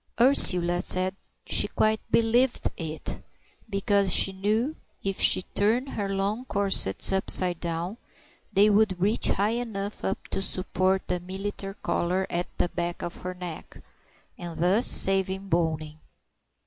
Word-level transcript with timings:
Ursula 0.19 0.81
said 0.81 1.15
she 1.45 1.67
quite 1.67 2.01
believed 2.09 2.69
it, 2.75 3.21
because 3.69 4.11
she 4.11 4.31
knew, 4.33 4.75
if 5.03 5.19
she 5.19 5.43
turned 5.43 5.89
her 5.89 6.09
long 6.09 6.43
corsets 6.45 7.11
upside 7.13 7.59
down, 7.59 7.97
they 8.51 8.67
would 8.67 8.99
reach 8.99 9.27
high 9.27 9.51
enough 9.61 10.03
up 10.03 10.27
to 10.29 10.41
support 10.41 11.07
the 11.07 11.19
military 11.19 11.75
collar 11.83 12.25
at 12.31 12.47
the 12.57 12.69
back 12.69 13.03
of 13.03 13.17
her 13.17 13.35
neck, 13.35 13.77
and 14.39 14.57
thus 14.57 14.87
save 14.87 15.27
boning. 15.51 15.99